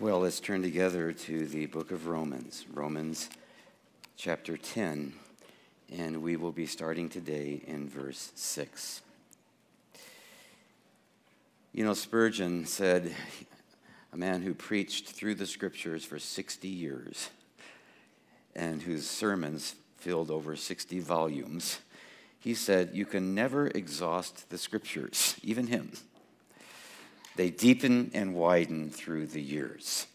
[0.00, 3.30] Well, let's turn together to the book of Romans, Romans
[4.16, 5.12] chapter 10,
[5.96, 9.02] and we will be starting today in verse 6.
[11.72, 13.14] You know, Spurgeon said,
[14.12, 17.30] a man who preached through the scriptures for 60 years
[18.56, 21.78] and whose sermons filled over 60 volumes,
[22.40, 25.92] he said, You can never exhaust the scriptures, even him.
[27.36, 30.06] They deepen and widen through the years.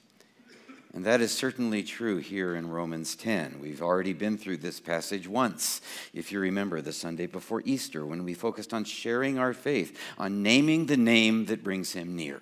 [0.93, 3.59] And that is certainly true here in Romans 10.
[3.61, 5.81] We've already been through this passage once,
[6.13, 10.41] if you remember, the Sunday before Easter, when we focused on sharing our faith, on
[10.41, 12.41] naming the name that brings him near.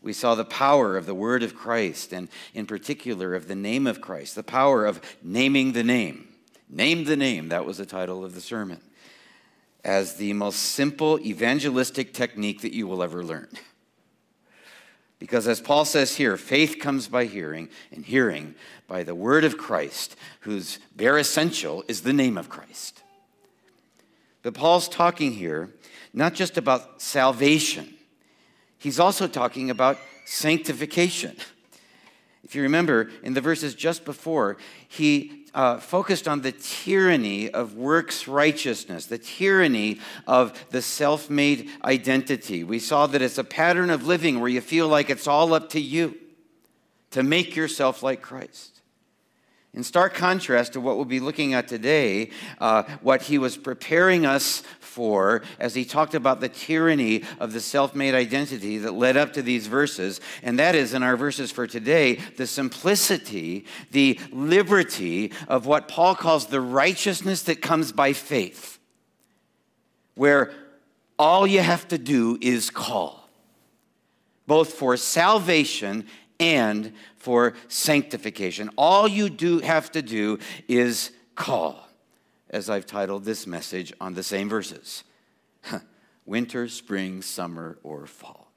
[0.00, 3.86] We saw the power of the word of Christ, and in particular of the name
[3.86, 6.28] of Christ, the power of naming the name.
[6.68, 8.80] Name the name, that was the title of the sermon,
[9.84, 13.48] as the most simple evangelistic technique that you will ever learn.
[15.20, 18.56] Because as Paul says here, faith comes by hearing, and hearing
[18.88, 23.02] by the word of Christ, whose bare essential is the name of Christ.
[24.42, 25.70] But Paul's talking here
[26.12, 27.94] not just about salvation,
[28.78, 31.36] he's also talking about sanctification.
[32.44, 34.56] If you remember in the verses just before,
[34.88, 41.70] he uh, focused on the tyranny of works righteousness, the tyranny of the self made
[41.84, 42.64] identity.
[42.64, 45.70] We saw that it's a pattern of living where you feel like it's all up
[45.70, 46.16] to you
[47.10, 48.79] to make yourself like Christ.
[49.72, 54.26] In stark contrast to what we'll be looking at today, uh, what he was preparing
[54.26, 59.16] us for as he talked about the tyranny of the self made identity that led
[59.16, 60.20] up to these verses.
[60.42, 66.16] And that is, in our verses for today, the simplicity, the liberty of what Paul
[66.16, 68.80] calls the righteousness that comes by faith,
[70.16, 70.52] where
[71.16, 73.28] all you have to do is call,
[74.48, 76.06] both for salvation
[76.40, 78.70] and for sanctification.
[78.76, 81.86] All you do have to do is call
[82.48, 85.04] as I've titled this message on the same verses
[86.26, 88.50] winter, spring, summer, or fall.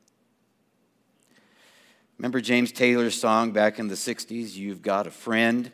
[2.17, 5.71] Remember James Taylor's song back in the 60s, You've Got a Friend?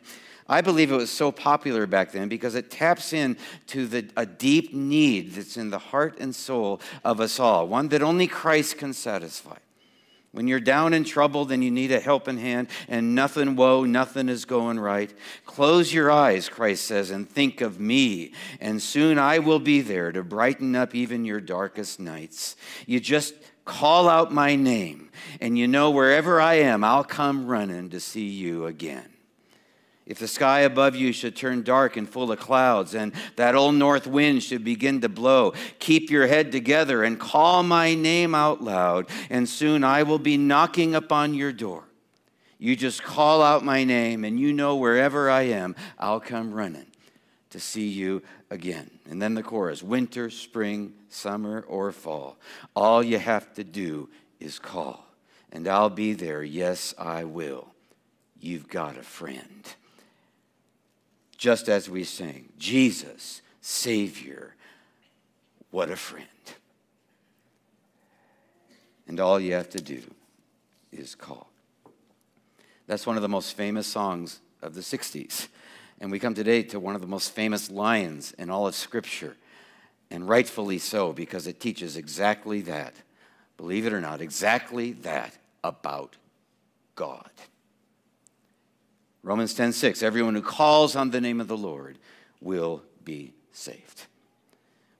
[0.48, 5.34] I believe it was so popular back then because it taps into a deep need
[5.34, 9.58] that's in the heart and soul of us all, one that only Christ can satisfy.
[10.32, 14.28] When you're down and troubled and you need a helping hand and nothing, whoa, nothing
[14.28, 15.12] is going right,
[15.44, 18.32] close your eyes, Christ says, and think of me.
[18.60, 22.54] And soon I will be there to brighten up even your darkest nights.
[22.86, 27.90] You just call out my name, and you know wherever I am, I'll come running
[27.90, 29.08] to see you again.
[30.10, 33.76] If the sky above you should turn dark and full of clouds, and that old
[33.76, 38.60] north wind should begin to blow, keep your head together and call my name out
[38.60, 41.84] loud, and soon I will be knocking upon your door.
[42.58, 46.90] You just call out my name, and you know wherever I am, I'll come running
[47.50, 48.90] to see you again.
[49.08, 52.36] And then the chorus winter, spring, summer, or fall.
[52.74, 54.08] All you have to do
[54.40, 55.06] is call,
[55.52, 56.42] and I'll be there.
[56.42, 57.68] Yes, I will.
[58.40, 59.64] You've got a friend
[61.40, 64.54] just as we sing Jesus, Savior,
[65.70, 66.26] what a friend.
[69.08, 70.02] And all you have to do
[70.92, 71.48] is call.
[72.86, 75.48] That's one of the most famous songs of the 60s.
[75.98, 79.36] And we come today to one of the most famous lines in all of Scripture,
[80.10, 82.92] and rightfully so, because it teaches exactly that.
[83.56, 86.16] Believe it or not, exactly that about
[86.96, 87.30] God.
[89.22, 91.98] Romans 10:6 Everyone who calls on the name of the Lord
[92.40, 94.06] will be saved.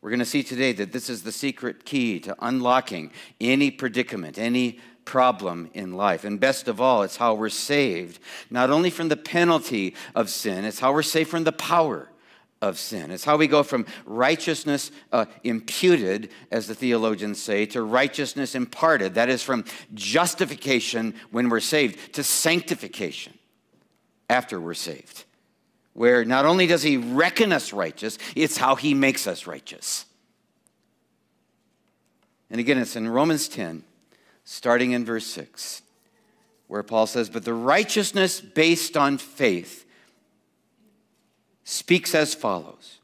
[0.02, 4.38] We're going to see today that this is the secret key to unlocking any predicament,
[4.38, 6.24] any problem in life.
[6.24, 10.64] And best of all, it's how we're saved, not only from the penalty of sin,
[10.64, 12.08] it's how we're saved from the power
[12.62, 13.10] of sin.
[13.10, 19.14] It's how we go from righteousness uh, imputed, as the theologians say, to righteousness imparted.
[19.14, 19.64] That is from
[19.94, 23.34] justification when we're saved to sanctification
[24.30, 25.24] after we're saved,
[25.92, 30.06] where not only does he reckon us righteous, it's how he makes us righteous.
[32.48, 33.82] And again, it's in Romans 10,
[34.44, 35.82] starting in verse 6,
[36.68, 39.84] where Paul says, But the righteousness based on faith
[41.64, 42.98] speaks as follows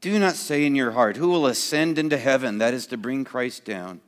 [0.00, 3.24] Do not say in your heart, Who will ascend into heaven, that is to bring
[3.24, 4.00] Christ down?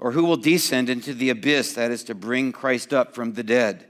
[0.00, 3.44] Or who will descend into the abyss, that is to bring Christ up from the
[3.44, 3.86] dead?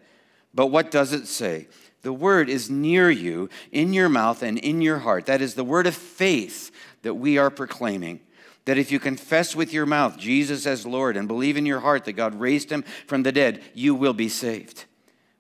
[0.54, 1.66] But what does it say?
[2.04, 5.26] The word is near you, in your mouth and in your heart.
[5.26, 6.70] That is the word of faith
[7.02, 8.20] that we are proclaiming.
[8.64, 12.04] that if you confess with your mouth Jesus as Lord and believe in your heart
[12.04, 14.84] that God raised him from the dead, you will be saved.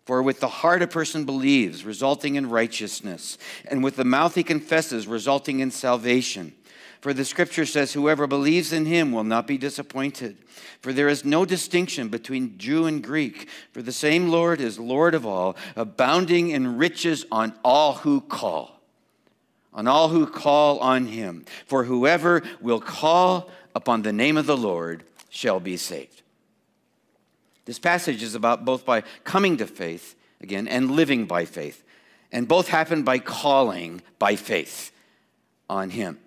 [0.04, 4.42] For with the heart a person believes, resulting in righteousness, and with the mouth he
[4.42, 6.52] confesses, resulting in salvation.
[7.04, 10.38] For the scripture says, Whoever believes in him will not be disappointed.
[10.80, 15.14] For there is no distinction between Jew and Greek, for the same Lord is Lord
[15.14, 18.80] of all, abounding in riches on all who call
[19.74, 21.44] on all who call on him.
[21.66, 26.22] For whoever will call upon the name of the Lord shall be saved.
[27.66, 31.84] This passage is about both by coming to faith, again, and living by faith.
[32.32, 34.90] And both happen by calling by faith
[35.68, 36.18] on him.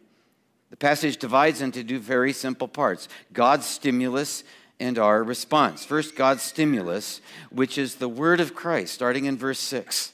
[0.69, 4.43] The passage divides into two very simple parts God's stimulus
[4.79, 5.85] and our response.
[5.85, 10.13] First, God's stimulus, which is the word of Christ, starting in verse 6.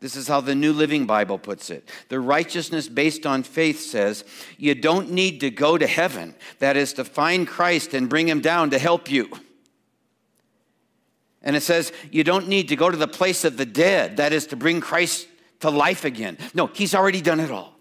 [0.00, 1.88] This is how the New Living Bible puts it.
[2.08, 4.24] The righteousness based on faith says
[4.56, 8.40] you don't need to go to heaven, that is, to find Christ and bring him
[8.40, 9.28] down to help you.
[11.42, 14.32] And it says you don't need to go to the place of the dead, that
[14.32, 15.28] is, to bring Christ
[15.60, 16.38] to life again.
[16.54, 17.76] No, he's already done it all.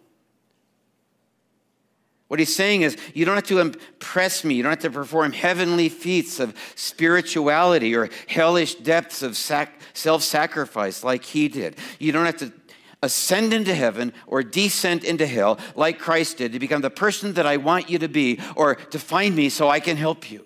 [2.30, 4.54] What he's saying is, you don't have to impress me.
[4.54, 10.22] You don't have to perform heavenly feats of spirituality or hellish depths of sac- self
[10.22, 11.76] sacrifice like he did.
[11.98, 12.54] You don't have to
[13.02, 17.48] ascend into heaven or descend into hell like Christ did to become the person that
[17.48, 20.46] I want you to be or to find me so I can help you.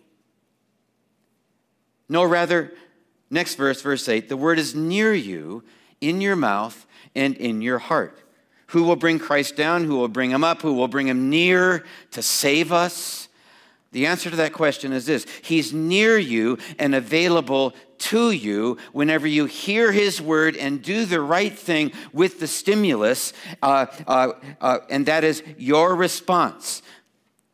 [2.07, 2.71] No, rather,
[3.29, 5.65] next verse, verse 8 the word is near you,
[5.99, 8.22] in your mouth and in your heart.
[8.73, 9.83] Who will bring Christ down?
[9.83, 10.63] Who will bring him up?
[10.63, 13.29] Who will bring him near to save us?
[13.91, 19.27] The answer to that question is this He's near you and available to you whenever
[19.27, 23.31] you hear His word and do the right thing with the stimulus,
[23.61, 26.81] uh, uh, uh, and that is your response,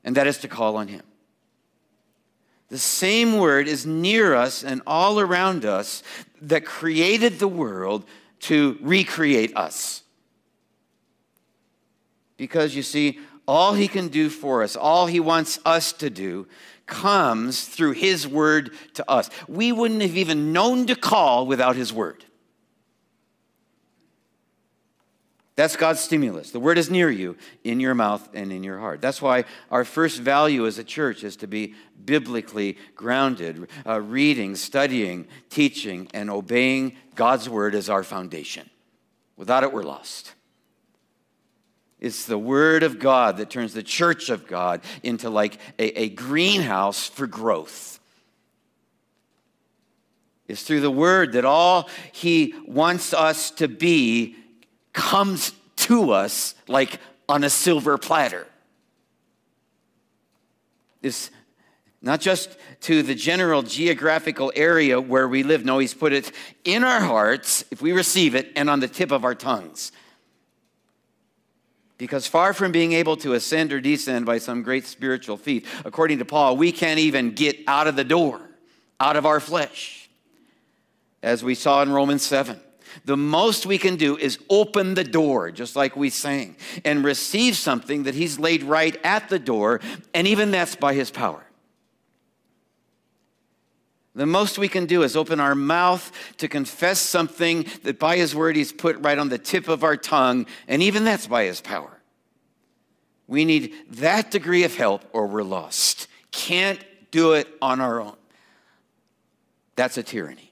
[0.05, 1.03] and that is to call on Him.
[2.69, 6.01] The same word is near us and all around us
[6.43, 8.05] that created the world
[8.43, 10.03] to recreate us.
[12.39, 16.47] Because you see, all he can do for us, all he wants us to do,
[16.85, 19.29] comes through his word to us.
[19.49, 22.23] We wouldn't have even known to call without his word.
[25.57, 26.51] That's God's stimulus.
[26.51, 29.01] The word is near you, in your mouth and in your heart.
[29.01, 31.75] That's why our first value as a church is to be
[32.05, 38.69] biblically grounded, uh, reading, studying, teaching, and obeying God's word as our foundation.
[39.35, 40.33] Without it, we're lost.
[41.99, 46.09] It's the Word of God that turns the church of God into like a, a
[46.09, 47.99] greenhouse for growth.
[50.47, 54.35] It's through the Word that all He wants us to be
[54.93, 58.47] comes to us like on a silver platter.
[61.01, 61.29] It's
[62.01, 65.65] not just to the general geographical area where we live.
[65.65, 66.31] No, He's put it
[66.63, 69.91] in our hearts if we receive it and on the tip of our tongues.
[71.99, 76.19] Because far from being able to ascend or descend by some great spiritual feat, according
[76.19, 78.39] to Paul, we can't even get out of the door,
[79.01, 80.09] out of our flesh,
[81.21, 82.57] as we saw in Romans 7.
[83.03, 86.55] The most we can do is open the door, just like we sang,
[86.85, 89.81] and receive something that He's laid right at the door,
[90.13, 91.43] and even that's by His power.
[94.19, 98.35] The most we can do is open our mouth to confess something that by His
[98.35, 101.61] word He's put right on the tip of our tongue, and even that's by His
[101.61, 102.01] power.
[103.27, 106.09] We need that degree of help or we're lost.
[106.31, 108.17] Can't do it on our own.
[109.77, 110.51] That's a tyranny.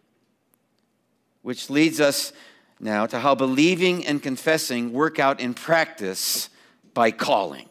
[1.42, 2.32] Which leads us
[2.80, 6.48] now to how believing and confessing work out in practice
[6.94, 7.68] by calling.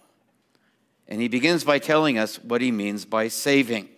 [1.09, 3.89] And he begins by telling us what he means by saving.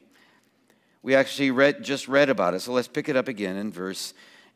[1.03, 2.61] We actually read, just read about it.
[2.61, 4.15] So let's pick it up again in verse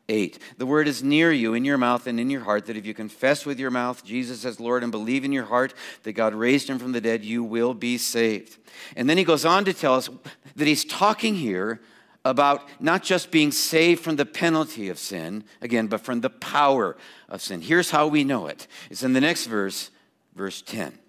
[0.09, 0.37] 8.
[0.57, 2.93] The word is near you, in your mouth and in your heart, that if you
[2.93, 5.73] confess with your mouth Jesus as Lord and believe in your heart
[6.03, 8.57] that God raised him from the dead, you will be saved.
[8.95, 10.09] And then he goes on to tell us
[10.55, 11.79] that he's talking here
[12.25, 16.95] about not just being saved from the penalty of sin, again, but from the power
[17.27, 17.61] of sin.
[17.61, 19.91] Here's how we know it it's in the next verse,
[20.35, 20.99] verse 10.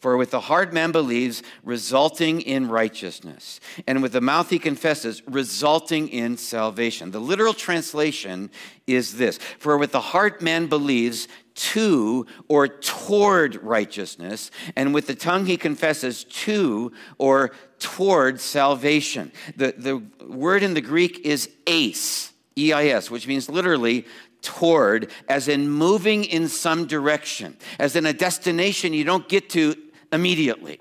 [0.00, 5.22] For with the heart man believes, resulting in righteousness, and with the mouth he confesses,
[5.26, 7.10] resulting in salvation.
[7.10, 8.50] The literal translation
[8.86, 15.14] is this For with the heart man believes to or toward righteousness, and with the
[15.14, 19.32] tongue he confesses to or toward salvation.
[19.56, 24.06] The, the word in the Greek is eis, E I S, which means literally
[24.40, 29.76] toward, as in moving in some direction, as in a destination you don't get to
[30.12, 30.80] immediately.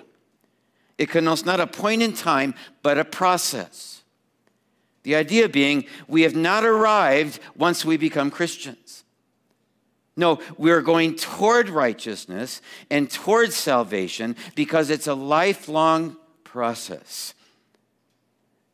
[0.98, 4.03] It connotes not a point in time, but a process.
[5.03, 9.05] The idea being, we have not arrived once we become Christians.
[10.17, 17.33] No, we're going toward righteousness and toward salvation because it's a lifelong process.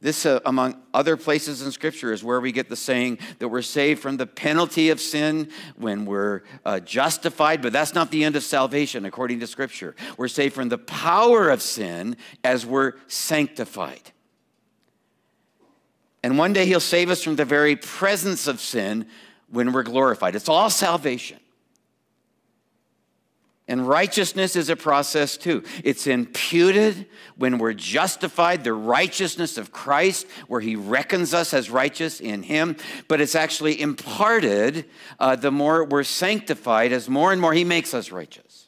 [0.02, 3.62] This, uh, among other places in Scripture, is where we get the saying that we're
[3.62, 8.36] saved from the penalty of sin when we're uh, justified, but that's not the end
[8.36, 9.96] of salvation, according to Scripture.
[10.18, 14.12] We're saved from the power of sin as we're sanctified.
[16.24, 19.08] And one day He'll save us from the very presence of sin
[19.50, 20.36] when we're glorified.
[20.36, 21.40] It's all salvation.
[23.68, 25.64] And righteousness is a process too.
[25.84, 32.20] It's imputed when we're justified, the righteousness of Christ, where He reckons us as righteous
[32.20, 32.78] in Him.
[33.08, 34.86] But it's actually imparted
[35.20, 38.68] uh, the more we're sanctified, as more and more He makes us righteous.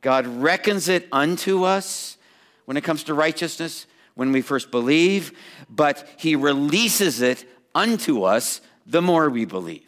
[0.00, 2.18] God reckons it unto us
[2.66, 5.36] when it comes to righteousness when we first believe,
[5.68, 7.44] but He releases it
[7.74, 9.85] unto us the more we believe.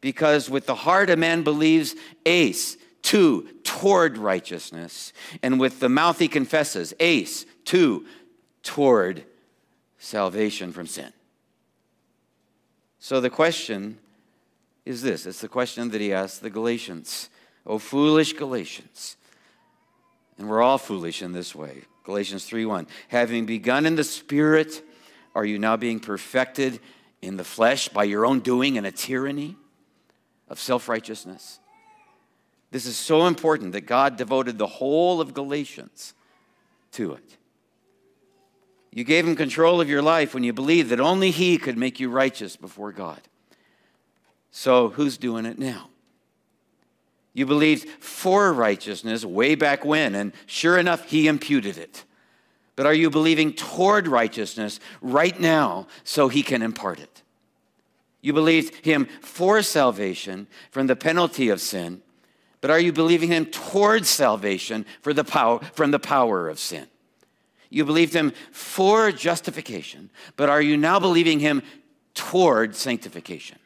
[0.00, 5.12] Because with the heart a man believes, ace, two, toward righteousness.
[5.42, 8.06] And with the mouth he confesses, ace, two,
[8.62, 9.24] toward
[9.98, 11.12] salvation from sin.
[12.98, 13.98] So the question
[14.84, 17.28] is this it's the question that he asked the Galatians.
[17.66, 19.16] Oh, foolish Galatians.
[20.38, 21.82] And we're all foolish in this way.
[22.04, 22.86] Galatians 3:1.
[23.08, 24.82] Having begun in the spirit,
[25.34, 26.80] are you now being perfected
[27.20, 29.56] in the flesh by your own doing and a tyranny?
[30.48, 31.60] Of self righteousness.
[32.70, 36.14] This is so important that God devoted the whole of Galatians
[36.92, 37.36] to it.
[38.92, 42.00] You gave him control of your life when you believed that only he could make
[42.00, 43.20] you righteous before God.
[44.50, 45.88] So, who's doing it now?
[47.34, 52.04] You believed for righteousness way back when, and sure enough, he imputed it.
[52.74, 57.22] But are you believing toward righteousness right now so he can impart it?
[58.28, 62.02] You believed him for salvation from the penalty of sin,
[62.60, 66.88] but are you believing him towards salvation for the power, from the power of sin?
[67.70, 71.62] You believed him for justification, but are you now believing him
[72.12, 73.58] toward sanctification?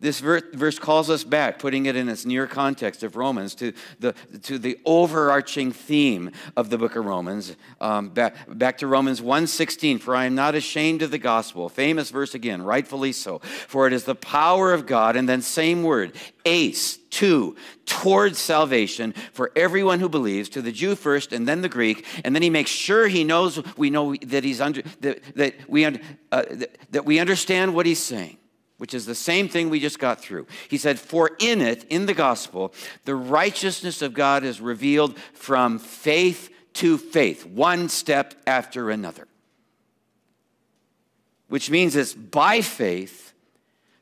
[0.00, 4.12] This verse calls us back, putting it in its near context of Romans, to the,
[4.42, 7.56] to the overarching theme of the book of Romans.
[7.80, 11.68] Um, back, back to Romans 1.16, for I am not ashamed of the gospel.
[11.68, 13.40] Famous verse again, rightfully so.
[13.40, 16.12] For it is the power of God, and then same word,
[16.44, 21.68] ace, two, towards salvation for everyone who believes, to the Jew first and then the
[21.68, 25.56] Greek, and then he makes sure he knows, we know that he's under, that, that,
[25.68, 25.90] we, uh,
[26.30, 28.36] that, that we understand what he's saying
[28.78, 30.46] which is the same thing we just got through.
[30.68, 32.72] He said, For in it, in the gospel,
[33.04, 39.26] the righteousness of God is revealed from faith to faith, one step after another.
[41.48, 43.32] Which means it's by faith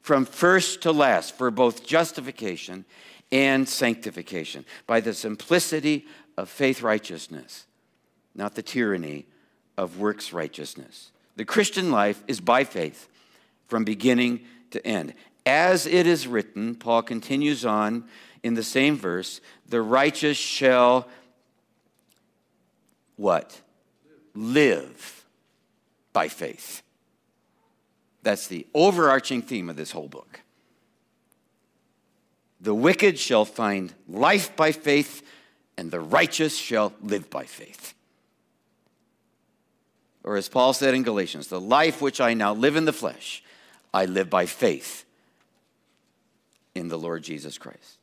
[0.02, 2.84] from first to last for both justification
[3.32, 6.06] and sanctification, by the simplicity
[6.36, 7.66] of faith righteousness,
[8.34, 9.26] not the tyranny
[9.76, 11.10] of works righteousness.
[11.36, 13.08] The Christian life is by faith
[13.66, 14.40] from beginning
[14.70, 15.14] to end.
[15.44, 18.04] As it is written, Paul continues on
[18.42, 21.08] in the same verse, the righteous shall
[23.16, 23.60] what?
[24.34, 25.24] Live
[26.12, 26.82] by faith.
[28.22, 30.40] That's the overarching theme of this whole book.
[32.60, 35.22] The wicked shall find life by faith,
[35.76, 37.94] and the righteous shall live by faith.
[40.24, 43.44] Or as Paul said in Galatians, the life which I now live in the flesh,
[43.96, 45.06] I live by faith
[46.74, 47.96] in the Lord Jesus Christ.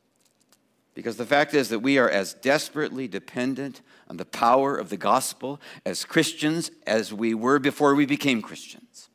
[0.92, 4.96] Because the fact is that we are as desperately dependent on the power of the
[4.96, 9.08] gospel as Christians as we were before we became Christians.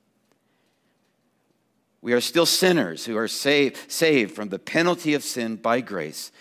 [2.01, 6.31] We are still sinners who are saved, saved from the penalty of sin by grace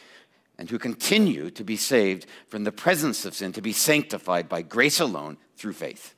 [0.56, 4.62] and who continue to be saved from the presence of sin, to be sanctified by
[4.62, 6.14] grace alone through faith.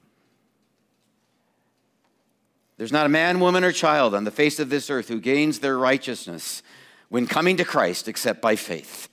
[2.81, 5.59] There's not a man, woman, or child on the face of this earth who gains
[5.59, 6.63] their righteousness
[7.11, 9.11] when coming to Christ except by faith.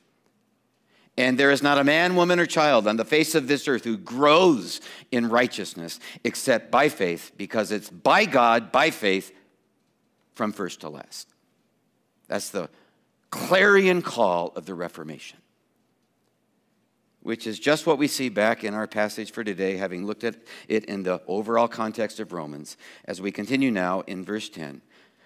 [1.17, 3.83] And there is not a man, woman, or child on the face of this earth
[3.83, 4.79] who grows
[5.11, 9.33] in righteousness except by faith, because it's by God, by faith,
[10.33, 11.27] from first to last.
[12.29, 12.69] That's the
[13.31, 15.39] clarion call of the Reformation
[17.27, 20.37] which is just what we see back in our passage for today, having looked at
[20.69, 24.81] it in the overall context of Romans, as we continue now in verse 10.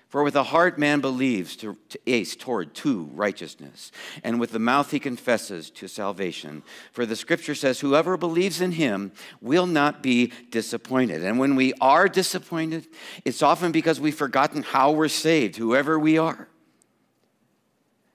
[0.09, 3.91] For with the heart man believes to, to ace toward to righteousness,
[4.23, 6.63] and with the mouth he confesses to salvation.
[6.91, 11.23] For the scripture says, Whoever believes in him will not be disappointed.
[11.23, 12.87] And when we are disappointed,
[13.25, 16.47] it's often because we've forgotten how we're saved, whoever we are.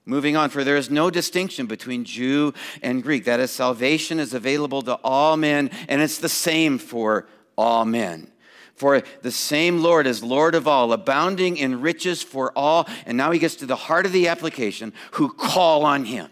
[0.08, 3.24] Moving on, for there is no distinction between Jew and Greek.
[3.24, 7.26] That is, salvation is available to all men, and it's the same for
[7.58, 8.30] all men.
[8.76, 12.86] For the same Lord is Lord of all, abounding in riches for all.
[13.04, 16.30] And now he gets to the heart of the application who call on him.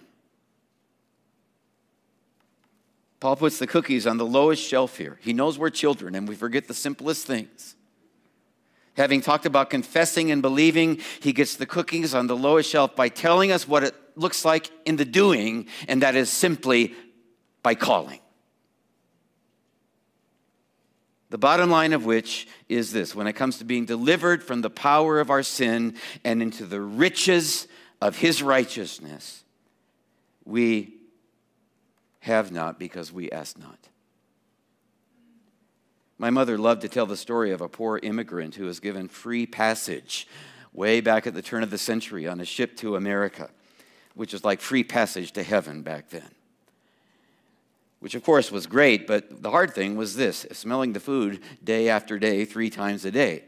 [3.18, 5.18] Paul puts the cookies on the lowest shelf here.
[5.22, 7.74] He knows we're children and we forget the simplest things.
[8.96, 13.08] Having talked about confessing and believing, he gets the cookies on the lowest shelf by
[13.08, 16.94] telling us what it looks like in the doing, and that is simply
[17.62, 18.20] by calling.
[21.30, 24.70] The bottom line of which is this when it comes to being delivered from the
[24.70, 27.66] power of our sin and into the riches
[28.00, 29.42] of his righteousness,
[30.44, 30.94] we
[32.20, 33.88] have not because we ask not.
[36.18, 39.46] My mother loved to tell the story of a poor immigrant who was given free
[39.46, 40.28] passage
[40.72, 43.50] way back at the turn of the century on a ship to America,
[44.14, 46.30] which was like free passage to heaven back then
[48.04, 51.88] which of course was great, but the hard thing was this smelling the food day
[51.88, 53.44] after day, three times a day.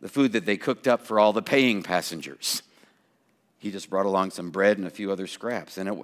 [0.00, 2.62] The food that they cooked up for all the paying passengers.
[3.60, 5.78] He just brought along some bread and a few other scraps.
[5.78, 5.96] And it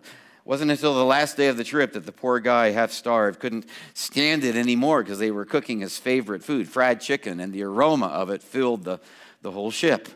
[0.46, 3.66] wasn't until the last day of the trip that the poor guy, half starved, couldn't
[3.94, 8.06] stand it anymore because they were cooking his favorite food, fried chicken, and the aroma
[8.06, 9.00] of it filled the,
[9.42, 10.08] the whole ship.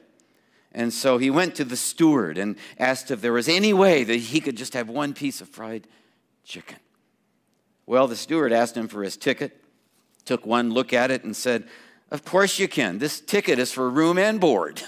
[0.73, 4.17] And so he went to the steward and asked if there was any way that
[4.17, 5.89] he could just have one piece of fried
[6.45, 6.79] chicken.
[7.85, 9.61] Well, the steward asked him for his ticket,
[10.25, 11.67] took one look at it, and said,
[12.13, 12.99] Of course you can.
[12.99, 14.81] This ticket is for room and board,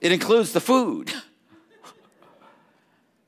[0.00, 1.12] it includes the food.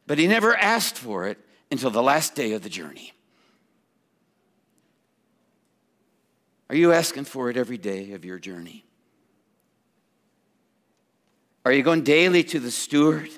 [0.07, 1.39] But he never asked for it
[1.71, 3.13] until the last day of the journey.
[6.69, 8.85] Are you asking for it every day of your journey?
[11.65, 13.31] Are you going daily to the steward?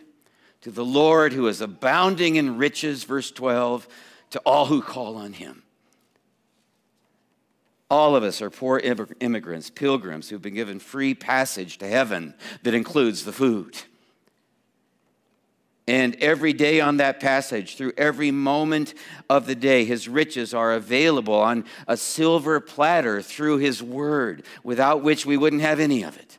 [0.67, 3.87] to the Lord who is abounding in riches, verse 12,
[4.31, 5.63] to all who call on him.
[7.89, 8.81] All of us are poor
[9.21, 13.77] immigrants, pilgrims who've been given free passage to heaven that includes the food.
[15.89, 18.95] And every day on that passage, through every moment
[19.31, 25.03] of the day, his riches are available on a silver platter through his word, without
[25.03, 26.39] which we wouldn't have any of it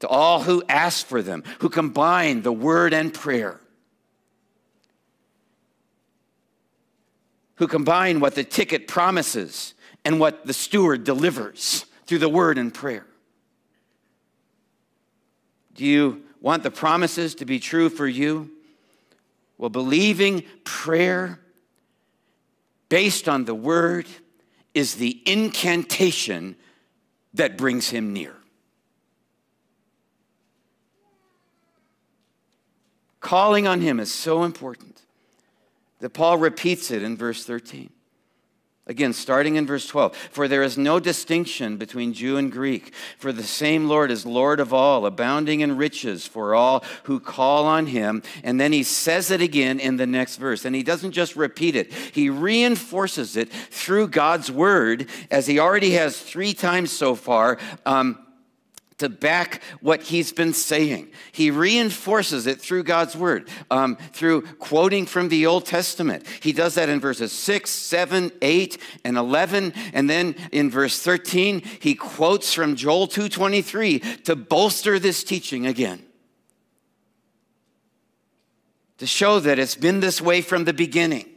[0.00, 3.58] to all who ask for them, who combine the word and prayer,
[7.54, 9.72] who combine what the ticket promises
[10.04, 13.06] and what the steward delivers through the word and prayer.
[15.74, 18.50] Do you want the promises to be true for you?
[19.56, 21.40] Well, believing prayer
[22.90, 24.06] based on the word
[24.74, 26.54] is the incantation
[27.32, 28.36] that brings him near.
[33.20, 35.00] Calling on him is so important
[36.00, 37.88] that Paul repeats it in verse 13.
[38.86, 40.14] Again, starting in verse 12.
[40.14, 44.60] For there is no distinction between Jew and Greek, for the same Lord is Lord
[44.60, 48.22] of all, abounding in riches for all who call on him.
[48.42, 50.66] And then he says it again in the next verse.
[50.66, 55.92] And he doesn't just repeat it, he reinforces it through God's word, as he already
[55.92, 57.58] has three times so far.
[57.86, 58.23] Um,
[59.04, 61.10] to back what he's been saying.
[61.30, 66.26] He reinforces it through God's word, um, through quoting from the Old Testament.
[66.40, 69.74] He does that in verses 6, 7, 8, and 11.
[69.92, 76.02] And then in verse 13, he quotes from Joel 2.23 to bolster this teaching again.
[78.98, 81.33] To show that it's been this way from the beginning.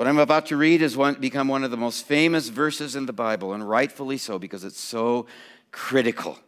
[0.00, 3.12] What I'm about to read has become one of the most famous verses in the
[3.12, 5.26] Bible, and rightfully so because it's so
[5.72, 6.38] critical.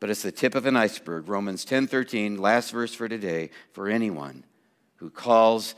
[0.00, 1.28] But it's the tip of an iceberg.
[1.28, 4.42] Romans 10:13, last verse for today, for anyone
[4.96, 5.76] who calls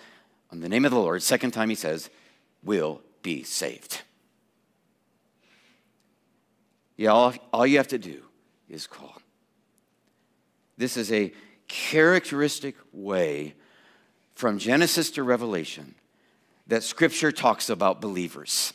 [0.50, 2.08] on the name of the Lord, second time he says,
[2.64, 4.00] will be saved.
[6.96, 8.22] Yeah, all, all you have to do
[8.70, 9.20] is call.
[10.78, 11.34] This is a
[11.68, 13.56] characteristic way
[14.34, 15.96] from Genesis to Revelation
[16.72, 18.72] that Scripture talks about believers,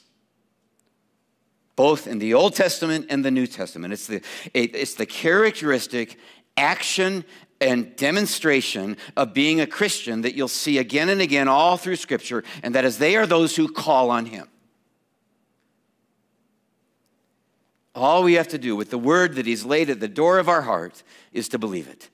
[1.75, 3.91] both in the Old Testament and the New Testament.
[3.91, 4.21] It's the,
[4.53, 6.19] it's the characteristic
[6.55, 7.25] action
[7.59, 12.43] and demonstration of being a Christian that you'll see again and again all through Scripture,
[12.61, 14.47] and that is they are those who call on Him.
[17.95, 20.47] All we have to do with the word that He's laid at the door of
[20.47, 21.01] our heart
[21.33, 22.11] is to believe it.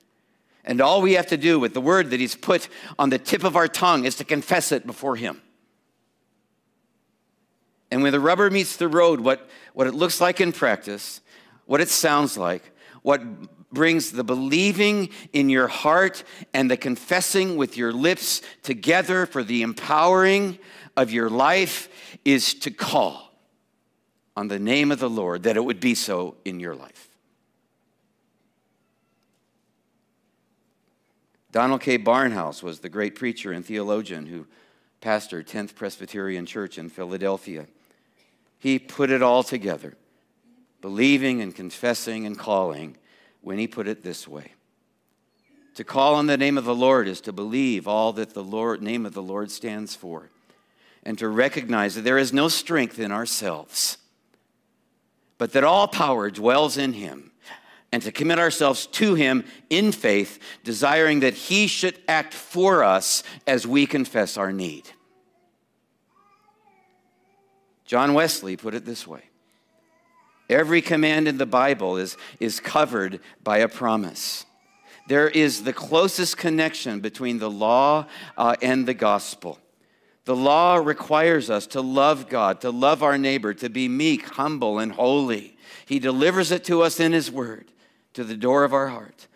[0.64, 3.44] And all we have to do with the word that He's put on the tip
[3.44, 5.42] of our tongue is to confess it before Him.
[7.94, 11.22] And when the rubber meets the road, what, what it looks like in practice,
[11.68, 12.72] what it sounds like,
[13.04, 13.22] what
[13.72, 16.24] brings the believing in your heart
[16.56, 20.58] and the confessing with your lips together for the empowering
[20.98, 23.32] of your life is to call
[24.36, 27.10] on the name of the Lord, that it would be so in your life.
[31.52, 32.00] Donald K.
[32.00, 34.48] Barnhouse was the great preacher and theologian who
[35.00, 37.68] pastored 10th Presbyterian Church in Philadelphia.
[38.64, 39.94] He put it all together,
[40.80, 42.96] believing and confessing and calling,
[43.42, 44.54] when he put it this way.
[45.76, 48.82] To call on the name of the Lord is to believe all that the Lord,
[48.82, 50.30] name of the Lord stands for,
[51.04, 53.98] and to recognize that there is no strength in ourselves,
[55.38, 57.34] but that all power dwells in him,
[57.92, 63.24] and to commit ourselves to him in faith, desiring that he should act for us
[63.46, 64.90] as we confess our need.
[67.94, 69.22] John Wesley put it this way
[70.50, 74.48] Every command in the Bible is, is covered by a promise.
[75.08, 79.60] There is the closest connection between the law uh, and the gospel.
[80.26, 84.80] The law requires us to love God, to love our neighbor, to be meek, humble,
[84.80, 85.56] and holy.
[85.86, 87.72] He delivers it to us in His word,
[88.14, 89.28] to the door of our heart.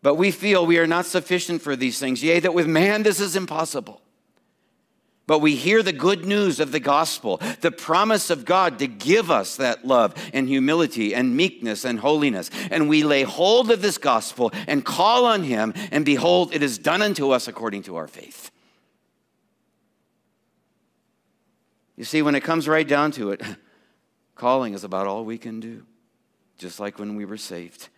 [0.00, 3.20] But we feel we are not sufficient for these things, yea, that with man this
[3.20, 4.00] is impossible.
[5.30, 9.30] But we hear the good news of the gospel, the promise of God to give
[9.30, 12.50] us that love and humility and meekness and holiness.
[12.68, 16.78] And we lay hold of this gospel and call on Him, and behold, it is
[16.78, 18.50] done unto us according to our faith.
[21.96, 23.40] You see, when it comes right down to it,
[24.34, 25.86] calling is about all we can do,
[26.58, 27.88] just like when we were saved.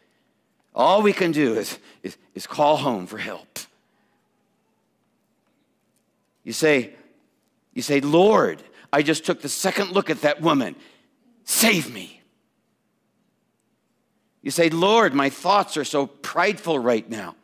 [0.75, 3.59] All we can do is, is, is call home for help.
[6.45, 6.92] You say,
[7.74, 10.76] you say, Lord, I just took the second look at that woman.
[11.44, 12.20] Save me.
[14.42, 17.37] You say, Lord, my thoughts are so prideful right now.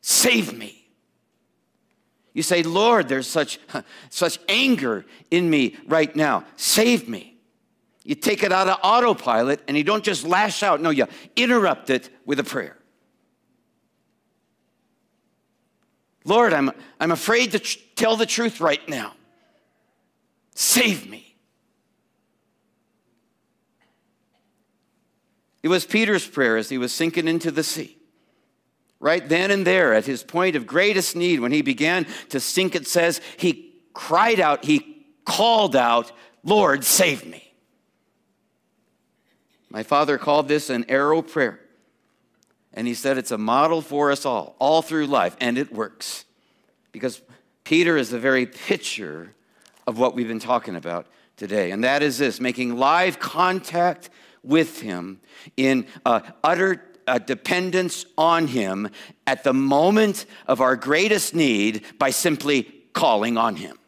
[0.00, 0.88] Save me.
[2.34, 3.58] You say, Lord, there's such,
[4.10, 6.44] such anger in me right now.
[6.56, 7.36] Save me.
[8.04, 10.80] You take it out of autopilot and you don't just lash out.
[10.80, 11.06] No, you
[11.36, 12.76] interrupt it with a prayer.
[16.24, 19.12] Lord, I'm, I'm afraid to tr- tell the truth right now.
[20.54, 21.36] Save me.
[25.62, 27.96] It was Peter's prayer as he was sinking into the sea.
[28.98, 32.74] Right then and there, at his point of greatest need, when he began to sink,
[32.74, 36.12] it says, he cried out, he called out,
[36.44, 37.52] Lord, save me.
[39.70, 41.60] My father called this an arrow prayer.
[42.74, 46.24] And he said it's a model for us all, all through life, and it works.
[46.90, 47.20] Because
[47.64, 49.34] Peter is the very picture
[49.86, 51.70] of what we've been talking about today.
[51.70, 54.10] And that is this making live contact
[54.42, 55.20] with Him
[55.56, 58.88] in uh, utter uh, dependence on Him
[59.26, 63.78] at the moment of our greatest need by simply calling on Him.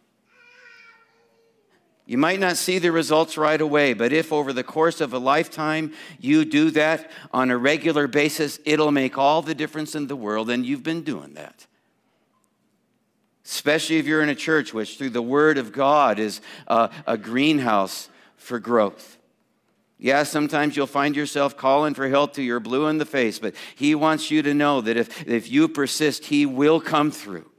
[2.07, 5.19] You might not see the results right away, but if over the course of a
[5.19, 10.17] lifetime you do that on a regular basis, it'll make all the difference in the
[10.17, 11.67] world, and you've been doing that
[13.45, 17.19] especially if you're in a church which, through the Word of God, is a, a
[17.19, 19.19] greenhouse for growth.
[19.99, 23.55] Yeah, sometimes you'll find yourself calling for help till you're blue in the face, but
[23.75, 27.51] He wants you to know that if, if you persist, He will come through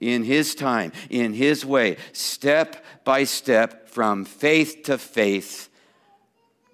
[0.00, 5.68] in His time, in His way, step by step, from faith to faith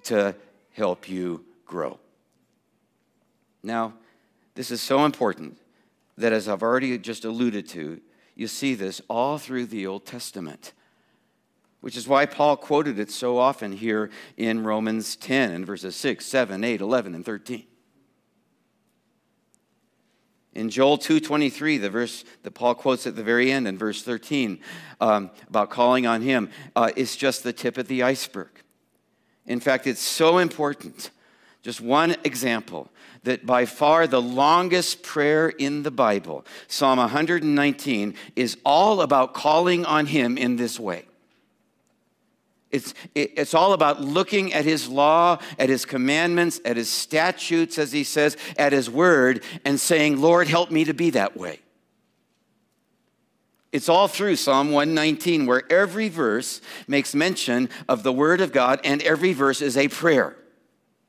[0.04, 0.34] to
[0.72, 1.98] help you grow.
[3.62, 3.94] Now,
[4.54, 5.56] this is so important
[6.18, 8.00] that, as I've already just alluded to,
[8.34, 10.72] you see this all through the Old Testament,
[11.80, 16.24] which is why Paul quoted it so often here in Romans 10 and verses 6,
[16.24, 17.64] 7, 8, 11, and 13.
[20.54, 24.60] In Joel 2.23, the verse that Paul quotes at the very end in verse 13
[25.00, 28.50] um, about calling on him, uh, is just the tip of the iceberg.
[29.46, 31.10] In fact, it's so important.
[31.62, 32.88] Just one example
[33.24, 39.84] that by far the longest prayer in the Bible, Psalm 119, is all about calling
[39.84, 41.06] on Him in this way.
[42.74, 47.92] It's, it's all about looking at his law, at his commandments, at his statutes, as
[47.92, 51.60] he says, at his word, and saying, Lord, help me to be that way.
[53.70, 58.80] It's all through Psalm 119, where every verse makes mention of the word of God,
[58.82, 60.34] and every verse is a prayer.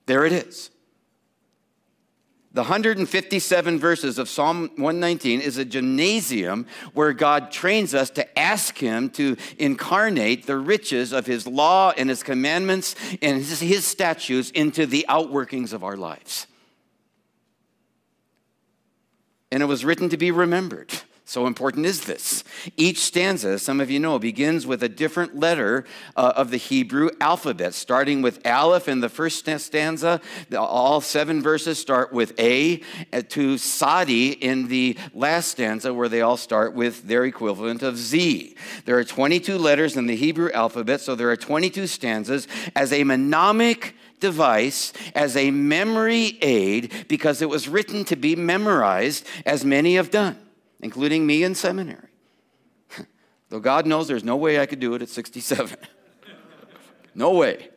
[0.06, 0.70] There it is.
[2.56, 8.78] The 157 verses of Psalm 119 is a gymnasium where God trains us to ask
[8.78, 14.86] Him to incarnate the riches of His law and His commandments and His, statutes into
[14.86, 16.48] the outworkings of our lives.
[19.52, 20.94] And it was written to be remembered.
[21.28, 22.44] So important is this.
[22.78, 25.84] Each stanza, as some of you know, begins with a different letter
[26.16, 30.22] uh, of the Hebrew alphabet, starting with Aleph in the first stanza.
[30.56, 32.80] All seven verses start with A
[33.12, 37.98] uh, to Sadi in the last stanza, where they all start with their equivalent of
[37.98, 38.56] Z.
[38.86, 43.04] There are 22 letters in the Hebrew alphabet, so there are 22 stanzas as a
[43.04, 49.96] mnemonic device as a memory aid because it was written to be memorized, as many
[49.96, 50.38] have done
[50.86, 52.10] including me in seminary.
[53.50, 55.76] Though God knows there's no way I could do it at 67.
[57.16, 57.70] no way.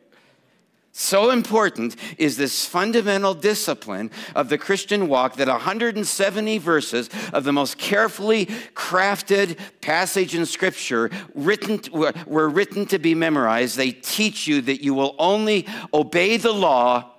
[0.91, 7.51] So important is this fundamental discipline of the Christian walk that 170 verses of the
[7.51, 8.45] most carefully
[8.75, 13.75] crafted passage in Scripture written, were written to be memorized.
[13.75, 17.11] They teach you that you will only obey the law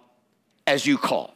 [0.68, 1.34] as you call.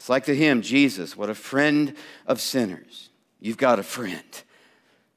[0.00, 1.94] It's like the hymn, Jesus, what a friend
[2.26, 3.10] of sinners.
[3.38, 4.24] You've got a friend.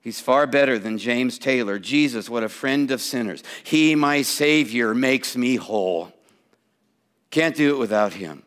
[0.02, 1.80] He's far better than James Taylor.
[1.80, 3.44] Jesus, what a friend of sinners.
[3.64, 6.12] He, my Savior, makes me whole.
[7.32, 8.44] Can't do it without him.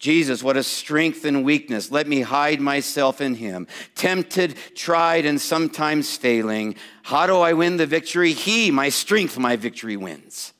[0.00, 1.92] Jesus, what a strength and weakness.
[1.92, 3.68] Let me hide myself in him.
[3.94, 6.74] Tempted, tried, and sometimes failing.
[7.04, 8.32] How do I win the victory?
[8.32, 10.52] He, my strength, my victory wins.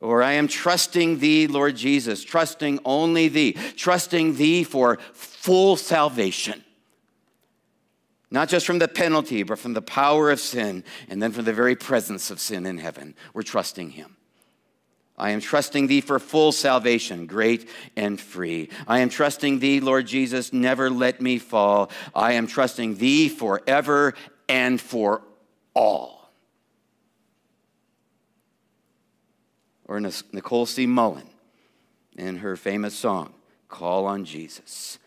[0.00, 6.62] Or I am trusting thee, Lord Jesus, trusting only thee, trusting thee for full salvation.
[8.30, 11.52] Not just from the penalty, but from the power of sin, and then from the
[11.52, 13.14] very presence of sin in heaven.
[13.32, 14.16] We're trusting him.
[15.18, 18.68] I am trusting thee for full salvation, great and free.
[18.86, 21.90] I am trusting thee, Lord Jesus, never let me fall.
[22.14, 24.12] I am trusting thee forever
[24.48, 25.22] and for
[25.74, 26.15] all.
[29.86, 30.86] Or Nicole C.
[30.86, 31.28] Mullen
[32.16, 33.32] in her famous song,
[33.68, 34.98] Call on Jesus.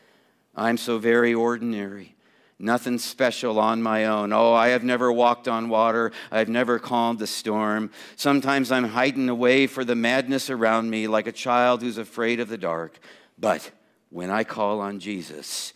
[0.55, 2.15] I'm so very ordinary,
[2.57, 4.33] nothing special on my own.
[4.33, 7.91] Oh, I have never walked on water, I've never calmed the storm.
[8.15, 12.49] Sometimes I'm hiding away for the madness around me like a child who's afraid of
[12.49, 12.99] the dark.
[13.37, 13.71] But
[14.09, 15.73] when I call on Jesus,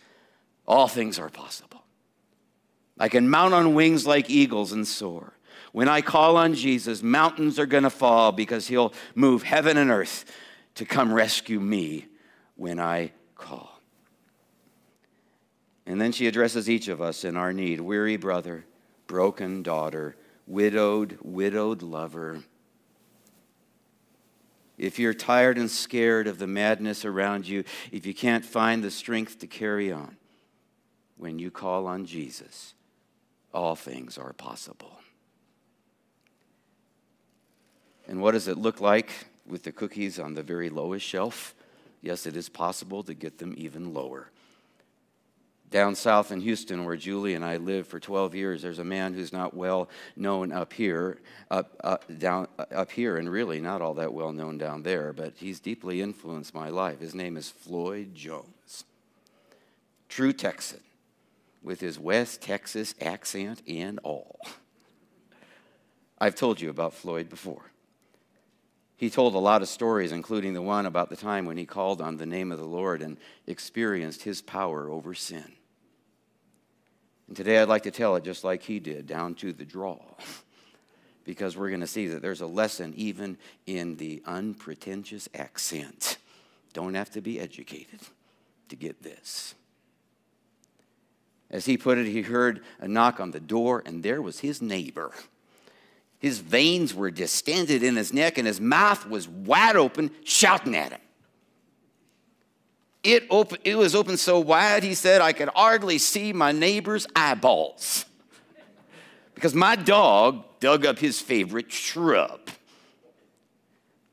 [0.66, 1.84] all things are possible.
[2.98, 5.33] I can mount on wings like eagles and soar.
[5.74, 9.90] When I call on Jesus, mountains are going to fall because he'll move heaven and
[9.90, 10.24] earth
[10.76, 12.06] to come rescue me
[12.54, 13.80] when I call.
[15.84, 18.64] And then she addresses each of us in our need weary brother,
[19.08, 20.14] broken daughter,
[20.46, 22.44] widowed, widowed lover.
[24.78, 28.92] If you're tired and scared of the madness around you, if you can't find the
[28.92, 30.18] strength to carry on,
[31.16, 32.74] when you call on Jesus,
[33.52, 35.00] all things are possible.
[38.06, 39.10] And what does it look like
[39.46, 41.54] with the cookies on the very lowest shelf?
[42.02, 44.28] Yes, it is possible to get them even lower.
[45.70, 49.14] Down south in Houston, where Julie and I lived for 12 years, there's a man
[49.14, 51.18] who's not well known up here,
[51.50, 55.32] up, up, down, up here, and really not all that well known down there, but
[55.36, 57.00] he's deeply influenced my life.
[57.00, 58.84] His name is Floyd Jones.
[60.08, 60.80] True Texan,
[61.62, 64.38] with his West Texas accent and all.
[66.20, 67.72] I've told you about Floyd before.
[68.96, 72.00] He told a lot of stories, including the one about the time when he called
[72.00, 75.52] on the name of the Lord and experienced his power over sin.
[77.26, 79.98] And today I'd like to tell it just like he did, down to the draw,
[81.24, 86.18] because we're going to see that there's a lesson even in the unpretentious accent.
[86.72, 88.00] Don't have to be educated
[88.68, 89.54] to get this.
[91.50, 94.60] As he put it, he heard a knock on the door, and there was his
[94.60, 95.12] neighbor.
[96.18, 100.92] His veins were distended in his neck, and his mouth was wide open, shouting at
[100.92, 101.00] him.
[103.02, 107.06] It, open, it was open so wide, he said, I could hardly see my neighbor's
[107.14, 108.06] eyeballs
[109.34, 112.40] because my dog dug up his favorite shrub.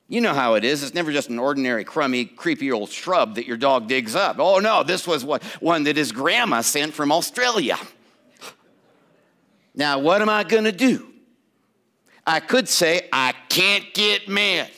[0.09, 0.83] You know how it is.
[0.83, 4.35] It's never just an ordinary, crummy, creepy old shrub that your dog digs up.
[4.39, 7.77] Oh, no, this was what, one that his grandma sent from Australia.
[9.73, 11.10] Now, what am I going to do?
[12.31, 14.69] I could say, I can't get mad.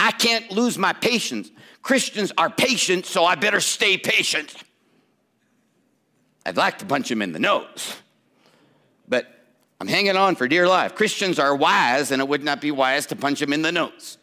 [0.00, 1.52] I can't lose my patience.
[1.80, 4.52] Christians are patient, so I better stay patient.
[6.44, 7.94] I'd like to punch him in the nose,
[9.06, 9.24] but
[9.80, 10.96] I'm hanging on for dear life.
[10.96, 14.18] Christians are wise, and it would not be wise to punch him in the nose.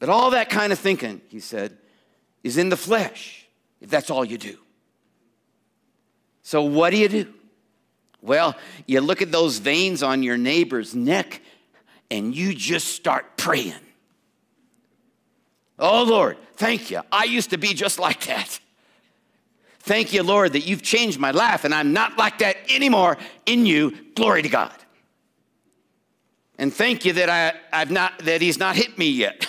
[0.00, 1.78] But all that kind of thinking, he said,
[2.42, 3.46] is in the flesh,
[3.80, 4.58] if that's all you do.
[6.42, 7.32] So, what do you do?
[8.22, 8.56] Well,
[8.86, 11.40] you look at those veins on your neighbor's neck
[12.10, 13.74] and you just start praying.
[15.78, 17.00] Oh, Lord, thank you.
[17.10, 18.60] I used to be just like that.
[19.80, 23.64] Thank you, Lord, that you've changed my life and I'm not like that anymore in
[23.64, 23.96] you.
[24.14, 24.74] Glory to God.
[26.58, 29.48] And thank you that, I, I've not, that He's not hit me yet.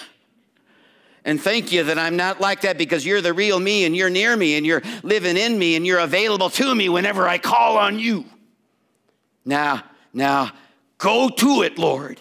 [1.26, 4.10] And thank you that I'm not like that because you're the real me and you're
[4.10, 7.78] near me and you're living in me and you're available to me whenever I call
[7.78, 8.26] on you.
[9.46, 10.52] Now, now,
[10.98, 12.20] go to it, Lord.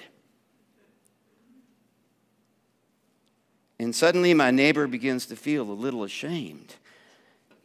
[3.78, 6.74] And suddenly my neighbor begins to feel a little ashamed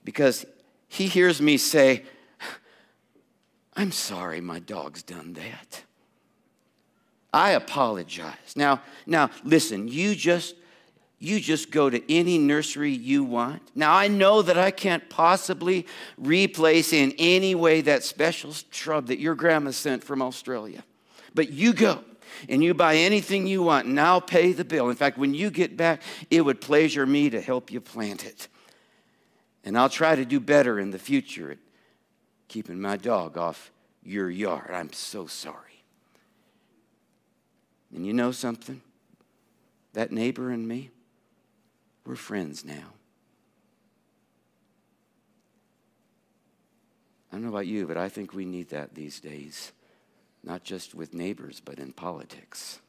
[0.04, 0.46] because
[0.88, 2.04] he hears me say,
[3.76, 5.84] I'm sorry my dog's done that.
[7.34, 8.56] I apologize.
[8.56, 10.56] Now, now listen, you just
[11.20, 13.62] you just go to any nursery you want.
[13.74, 19.20] Now, I know that I can't possibly replace in any way that special shrub that
[19.20, 20.84] your grandma sent from Australia.
[21.34, 22.04] But you go
[22.50, 24.90] and you buy anything you want, and I'll pay the bill.
[24.90, 28.48] In fact, when you get back, it would pleasure me to help you plant it.
[29.64, 31.58] And I'll try to do better in the future at
[32.48, 33.72] keeping my dog off
[34.04, 34.70] your yard.
[34.72, 35.84] I'm so sorry.
[37.94, 38.82] And you know something?
[39.94, 40.92] That neighbor and me,
[42.06, 42.94] we're friends now.
[47.32, 49.72] I don't know about you, but I think we need that these days,
[50.44, 52.80] not just with neighbors, but in politics,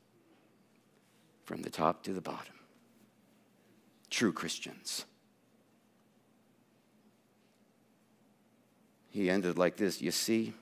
[1.45, 2.55] from the top to the bottom.
[4.11, 5.05] True Christians.
[9.11, 10.53] He ended like this You see,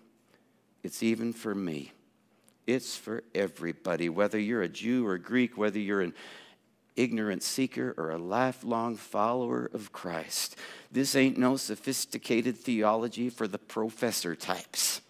[0.82, 1.92] it's even for me.
[2.66, 6.14] It's for everybody, whether you're a Jew or Greek, whether you're an
[6.96, 10.56] ignorant seeker or a lifelong follower of Christ.
[10.92, 15.00] This ain't no sophisticated theology for the professor types.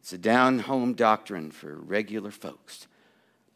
[0.00, 2.86] It's a down home doctrine for regular folks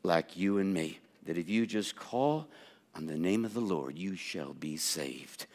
[0.03, 2.49] like you and me that if you just call
[2.95, 5.47] on the name of the Lord, you shall be saved.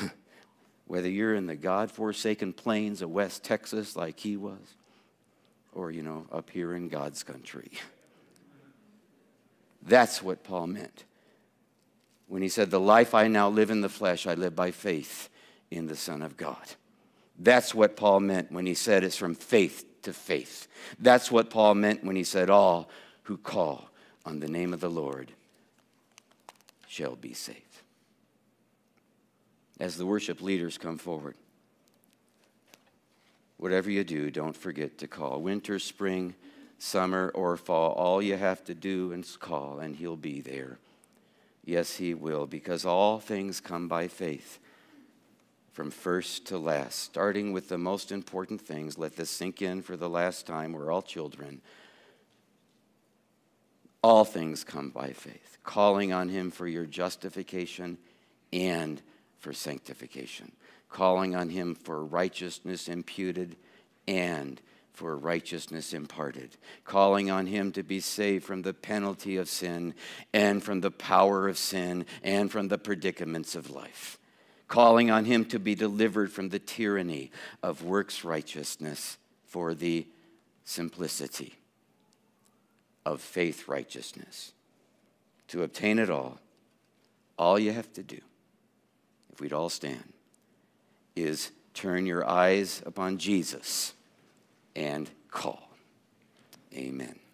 [0.86, 4.74] Whether you're in the God forsaken plains of West Texas like he was,
[5.72, 7.70] or, you know, up here in God's country.
[9.86, 11.04] That's what Paul meant
[12.28, 15.28] when he said, The life I now live in the flesh, I live by faith
[15.70, 16.74] in the Son of God.
[17.38, 20.66] That's what Paul meant when he said it's from faith to faith.
[20.98, 22.88] That's what Paul meant when he said, All
[23.24, 23.90] who call
[24.24, 25.32] on the name of the Lord
[26.88, 27.60] shall be saved.
[29.78, 31.34] As the worship leaders come forward,
[33.58, 35.42] whatever you do, don't forget to call.
[35.42, 36.34] Winter, spring,
[36.78, 37.92] summer or fall.
[37.92, 40.78] All you have to do is call, and He'll be there.
[41.64, 44.58] Yes, He will, because all things come by faith
[45.72, 48.96] from first to last, starting with the most important things.
[48.96, 50.72] Let this sink in for the last time.
[50.72, 51.60] We're all children.
[54.02, 57.98] All things come by faith, calling on Him for your justification
[58.52, 59.02] and
[59.38, 60.52] for sanctification,
[60.88, 63.56] calling on Him for righteousness imputed
[64.08, 64.60] and
[64.96, 69.92] for righteousness imparted, calling on him to be saved from the penalty of sin
[70.32, 74.18] and from the power of sin and from the predicaments of life,
[74.68, 77.30] calling on him to be delivered from the tyranny
[77.62, 80.06] of works righteousness for the
[80.64, 81.52] simplicity
[83.04, 84.54] of faith righteousness.
[85.48, 86.40] To obtain it all,
[87.38, 88.20] all you have to do,
[89.30, 90.14] if we'd all stand,
[91.14, 93.92] is turn your eyes upon Jesus
[94.76, 95.70] and call.
[96.74, 97.25] Amen.